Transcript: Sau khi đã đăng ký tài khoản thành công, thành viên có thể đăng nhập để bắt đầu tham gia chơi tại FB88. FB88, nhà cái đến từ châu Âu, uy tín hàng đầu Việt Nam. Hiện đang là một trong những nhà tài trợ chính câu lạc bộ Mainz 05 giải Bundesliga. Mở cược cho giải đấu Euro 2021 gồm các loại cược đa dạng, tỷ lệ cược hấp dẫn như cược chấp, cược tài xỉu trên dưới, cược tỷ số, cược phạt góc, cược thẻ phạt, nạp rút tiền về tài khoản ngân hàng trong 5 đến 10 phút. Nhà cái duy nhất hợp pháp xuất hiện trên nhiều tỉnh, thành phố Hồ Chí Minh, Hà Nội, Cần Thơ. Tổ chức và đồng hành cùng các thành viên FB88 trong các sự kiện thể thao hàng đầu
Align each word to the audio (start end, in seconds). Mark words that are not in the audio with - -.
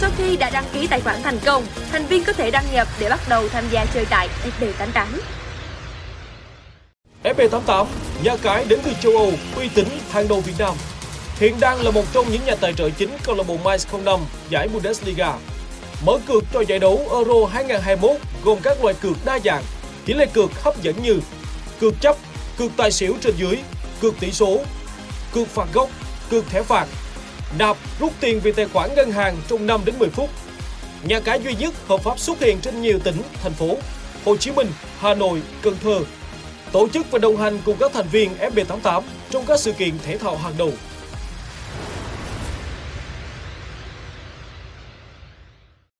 Sau 0.00 0.10
khi 0.18 0.36
đã 0.36 0.50
đăng 0.50 0.64
ký 0.72 0.86
tài 0.86 1.00
khoản 1.00 1.22
thành 1.22 1.38
công, 1.44 1.66
thành 1.92 2.06
viên 2.06 2.24
có 2.24 2.32
thể 2.32 2.50
đăng 2.50 2.64
nhập 2.72 2.88
để 3.00 3.08
bắt 3.08 3.20
đầu 3.28 3.48
tham 3.48 3.64
gia 3.70 3.86
chơi 3.94 4.06
tại 4.10 4.28
FB88. 4.60 5.06
FB88, 7.24 7.86
nhà 8.24 8.36
cái 8.42 8.64
đến 8.64 8.78
từ 8.84 8.92
châu 9.02 9.12
Âu, 9.12 9.32
uy 9.56 9.68
tín 9.68 9.86
hàng 10.10 10.28
đầu 10.28 10.40
Việt 10.40 10.52
Nam. 10.58 10.74
Hiện 11.40 11.54
đang 11.60 11.82
là 11.82 11.90
một 11.90 12.04
trong 12.12 12.26
những 12.32 12.44
nhà 12.46 12.54
tài 12.60 12.72
trợ 12.72 12.90
chính 12.90 13.10
câu 13.24 13.34
lạc 13.34 13.44
bộ 13.48 13.56
Mainz 13.64 14.04
05 14.04 14.20
giải 14.48 14.68
Bundesliga. 14.68 15.34
Mở 16.06 16.18
cược 16.28 16.44
cho 16.52 16.60
giải 16.60 16.78
đấu 16.78 17.06
Euro 17.10 17.46
2021 17.52 18.16
gồm 18.44 18.58
các 18.62 18.82
loại 18.82 18.94
cược 19.02 19.24
đa 19.24 19.38
dạng, 19.44 19.62
tỷ 20.04 20.14
lệ 20.14 20.26
cược 20.26 20.62
hấp 20.62 20.82
dẫn 20.82 21.02
như 21.02 21.20
cược 21.80 21.94
chấp, 22.00 22.16
cược 22.58 22.70
tài 22.76 22.92
xỉu 22.92 23.14
trên 23.20 23.34
dưới, 23.36 23.58
cược 24.00 24.20
tỷ 24.20 24.32
số, 24.32 24.60
cược 25.32 25.48
phạt 25.48 25.68
góc, 25.72 25.88
cược 26.30 26.50
thẻ 26.50 26.62
phạt, 26.62 26.86
nạp 27.58 27.76
rút 28.00 28.12
tiền 28.20 28.40
về 28.40 28.52
tài 28.52 28.66
khoản 28.68 28.94
ngân 28.94 29.10
hàng 29.10 29.36
trong 29.48 29.66
5 29.66 29.80
đến 29.84 29.94
10 29.98 30.08
phút. 30.08 30.30
Nhà 31.04 31.20
cái 31.20 31.40
duy 31.44 31.54
nhất 31.54 31.74
hợp 31.88 32.00
pháp 32.00 32.18
xuất 32.18 32.40
hiện 32.40 32.58
trên 32.60 32.82
nhiều 32.82 32.98
tỉnh, 32.98 33.22
thành 33.42 33.52
phố 33.52 33.76
Hồ 34.24 34.36
Chí 34.36 34.50
Minh, 34.50 34.66
Hà 34.98 35.14
Nội, 35.14 35.42
Cần 35.62 35.76
Thơ. 35.82 36.00
Tổ 36.72 36.88
chức 36.88 37.10
và 37.10 37.18
đồng 37.18 37.36
hành 37.36 37.58
cùng 37.64 37.76
các 37.80 37.92
thành 37.94 38.08
viên 38.12 38.30
FB88 38.40 39.02
trong 39.30 39.44
các 39.46 39.60
sự 39.60 39.72
kiện 39.72 39.98
thể 40.06 40.18
thao 40.18 40.36
hàng 40.36 40.54
đầu 40.58 40.72